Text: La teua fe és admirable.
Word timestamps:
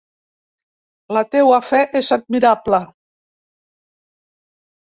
La 1.17 1.23
teua 1.35 1.59
fe 1.67 1.83
és 2.01 2.11
admirable. 2.17 2.81